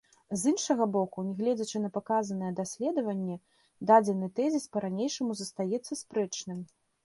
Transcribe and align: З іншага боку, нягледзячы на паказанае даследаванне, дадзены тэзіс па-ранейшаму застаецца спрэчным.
З 0.43 0.51
іншага 0.51 0.87
боку, 0.95 1.25
нягледзячы 1.27 1.81
на 1.83 1.91
паказанае 1.97 2.49
даследаванне, 2.61 3.37
дадзены 3.93 4.33
тэзіс 4.41 4.69
па-ранейшаму 4.73 5.41
застаецца 5.43 6.03
спрэчным. 6.05 6.59